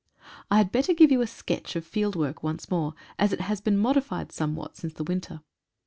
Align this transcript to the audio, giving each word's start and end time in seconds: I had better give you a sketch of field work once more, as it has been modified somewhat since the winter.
I 0.49 0.57
had 0.57 0.71
better 0.71 0.95
give 0.95 1.11
you 1.11 1.21
a 1.21 1.27
sketch 1.27 1.75
of 1.75 1.85
field 1.85 2.15
work 2.15 2.41
once 2.41 2.71
more, 2.71 2.95
as 3.19 3.31
it 3.33 3.41
has 3.41 3.61
been 3.61 3.77
modified 3.77 4.31
somewhat 4.31 4.75
since 4.75 4.93
the 4.93 5.03
winter. 5.03 5.41